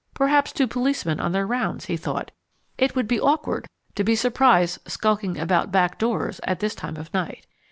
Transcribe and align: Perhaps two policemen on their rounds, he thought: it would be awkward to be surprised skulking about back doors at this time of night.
Perhaps 0.15 0.51
two 0.51 0.65
policemen 0.65 1.19
on 1.19 1.31
their 1.31 1.45
rounds, 1.45 1.85
he 1.85 1.95
thought: 1.95 2.31
it 2.75 2.95
would 2.95 3.07
be 3.07 3.19
awkward 3.21 3.67
to 3.93 4.03
be 4.03 4.15
surprised 4.15 4.79
skulking 4.87 5.37
about 5.37 5.71
back 5.71 5.99
doors 5.99 6.41
at 6.43 6.59
this 6.59 6.73
time 6.73 6.97
of 6.97 7.13
night. 7.13 7.45